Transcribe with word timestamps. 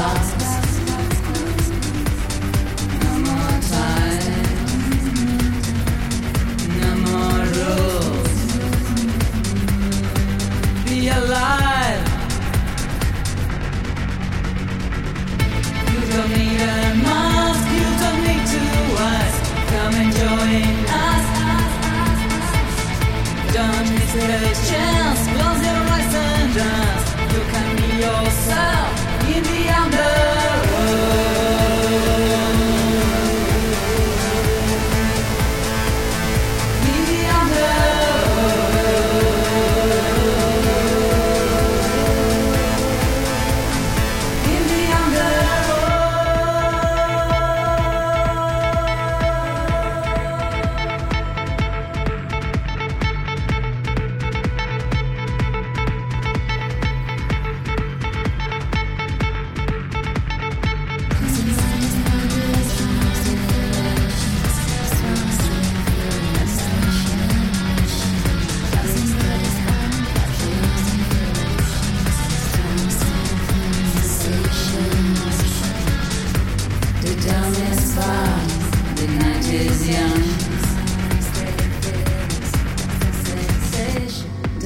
stars. 0.00 0.39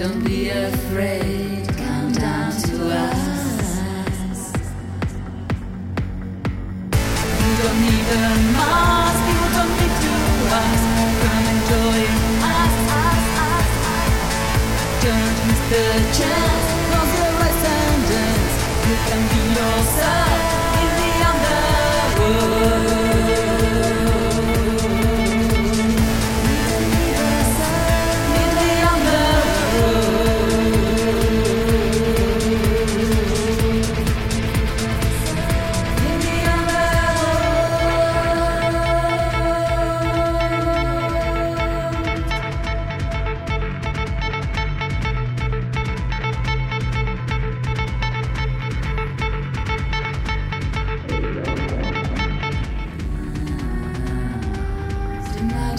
Don't 0.04 0.22
be 0.22 0.50
afraid, 0.50 1.66
come 1.78 2.12
down 2.12 2.52
to 2.52 2.90
us. 2.92 3.22
Don't 7.40 7.54
don't 7.56 7.80
need 7.80 8.04
to 8.12 8.20
ask. 8.54 9.20
Come 11.24 11.40
us. 13.40 13.68
Don't 15.04 15.36
miss 15.48 15.62
the 15.72 15.86
chance, 16.18 16.68
of 17.00 17.08
the 17.20 17.28
right. 17.40 17.58
You 18.86 18.96
can 19.08 19.22
be 19.32 19.40
yourself. 19.58 20.43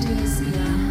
days, 0.06 0.42
yeah. 0.42 0.85